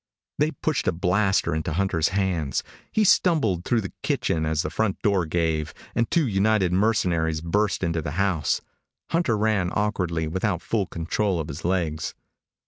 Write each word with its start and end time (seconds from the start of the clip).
They 0.39 0.49
pushed 0.49 0.87
a 0.87 0.91
blaster 0.91 1.53
into 1.53 1.73
Hunter's 1.73 2.07
hands. 2.07 2.63
He 2.91 3.03
stumbled 3.03 3.63
through 3.63 3.81
the 3.81 3.93
kitchen 4.01 4.47
as 4.47 4.63
the 4.63 4.71
front 4.71 4.99
door 5.03 5.27
gave 5.27 5.75
and 5.93 6.09
two 6.09 6.25
United 6.27 6.73
mercenaries 6.73 7.39
burst 7.41 7.83
into 7.83 8.01
the 8.01 8.13
house. 8.17 8.61
Hunter 9.11 9.37
ran 9.37 9.69
awkwardly, 9.75 10.27
without 10.27 10.63
full 10.63 10.87
control 10.87 11.39
of 11.39 11.49
his 11.49 11.63
legs. 11.63 12.15